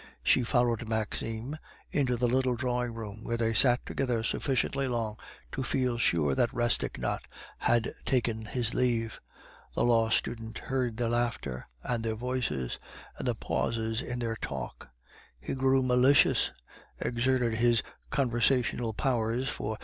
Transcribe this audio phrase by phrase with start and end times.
[0.23, 1.57] She followed Maxime
[1.91, 5.17] into the little drawing room, where they sat together sufficiently long
[5.51, 9.21] to feel sure that Rastignac had taken his leave.
[9.75, 12.79] The law student heard their laughter, and their voices,
[13.19, 14.89] and the pauses in their talk;
[15.39, 16.49] he grew malicious,
[16.99, 19.79] exerted his conversational powers for M.